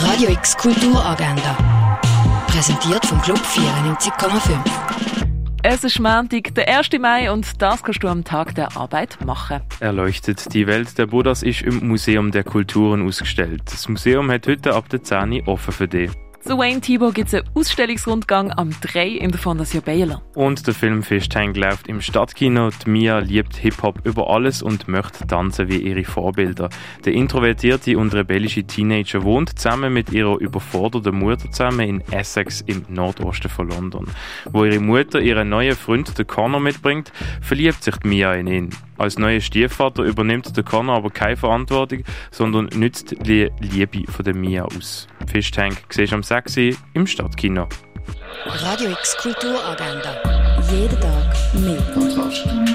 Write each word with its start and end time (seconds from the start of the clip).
Radio 0.00 0.30
X 0.30 0.56
Kulturagenda. 0.56 1.98
Präsentiert 2.46 3.04
vom 3.04 3.20
Club 3.20 3.38
94,5. 3.38 4.58
Es 5.64 5.82
ist 5.82 5.98
Montag, 5.98 6.54
der 6.54 6.68
1. 6.68 6.90
Mai 7.00 7.32
und 7.32 7.60
das 7.60 7.82
kannst 7.82 8.04
du 8.04 8.08
am 8.08 8.22
Tag 8.22 8.54
der 8.54 8.76
Arbeit 8.76 9.18
machen. 9.24 9.60
Erleuchtet. 9.80 10.54
Die 10.54 10.68
Welt 10.68 10.96
der 10.98 11.06
Buddhas 11.06 11.42
ist 11.42 11.62
im 11.62 11.88
Museum 11.88 12.30
der 12.30 12.44
Kulturen 12.44 13.04
ausgestellt. 13.06 13.62
Das 13.66 13.88
Museum 13.88 14.30
hat 14.30 14.46
heute 14.46 14.74
ab 14.74 14.88
der 14.88 15.02
10 15.02 15.32
Uhr 15.32 15.48
offen 15.48 15.72
für 15.72 15.88
dich. 15.88 16.12
Zu 16.48 16.56
Wayne 16.56 16.80
Thibault 16.80 17.14
gibt 17.14 17.28
es 17.28 17.34
einen 17.34 17.50
Ausstellungsrundgang 17.52 18.52
am 18.52 18.70
3 18.80 19.06
in 19.06 19.30
der 19.30 19.38
Fondation 19.38 19.82
Baylor. 19.82 20.22
Und 20.34 20.66
der 20.66 20.72
Film 20.72 21.02
Fischtang 21.02 21.52
läuft 21.52 21.88
im 21.88 22.00
Stadtkino. 22.00 22.70
Die 22.70 22.88
Mia 22.88 23.18
liebt 23.18 23.54
Hip-Hop 23.56 24.00
über 24.04 24.30
alles 24.30 24.62
und 24.62 24.88
möchte 24.88 25.26
tanzen 25.26 25.68
wie 25.68 25.76
ihre 25.76 26.04
Vorbilder. 26.04 26.70
Der 27.04 27.12
introvertierte 27.12 27.98
und 27.98 28.14
rebellische 28.14 28.64
Teenager 28.64 29.24
wohnt 29.24 29.58
zusammen 29.58 29.92
mit 29.92 30.10
ihrer 30.10 30.40
überforderten 30.40 31.18
Mutter 31.18 31.50
zusammen 31.50 31.86
in 31.86 32.00
Essex 32.12 32.62
im 32.62 32.82
Nordosten 32.88 33.50
von 33.50 33.68
London. 33.68 34.06
Wo 34.50 34.64
ihre 34.64 34.80
Mutter 34.80 35.20
ihren 35.20 35.50
neuen 35.50 35.76
Freund, 35.76 36.18
den 36.18 36.26
Connor, 36.26 36.60
mitbringt, 36.60 37.12
verliebt 37.42 37.84
sich 37.84 37.96
die 37.98 38.08
Mia 38.08 38.32
in 38.32 38.46
ihn. 38.46 38.70
Als 38.96 39.18
neuer 39.18 39.40
Stiefvater 39.40 40.02
übernimmt 40.02 40.56
der 40.56 40.64
Connor 40.64 40.96
aber 40.96 41.10
keine 41.10 41.36
Verantwortung, 41.36 42.04
sondern 42.30 42.70
nützt 42.74 43.14
die 43.26 43.50
Liebe 43.60 44.10
von 44.10 44.24
der 44.24 44.34
Mia 44.34 44.64
aus. 44.64 45.08
Fishtank 45.28 45.76
siehst 45.90 46.12
du 46.12 46.16
am 46.16 46.22
6 46.22 46.56
im 46.94 47.06
Stadtkino. 47.06 47.68
Radio 48.46 48.90
X 48.90 49.16
Kulturagenda. 49.18 50.22
Jeden 50.70 51.00
Tag 51.00 51.36
mehr. 51.54 52.67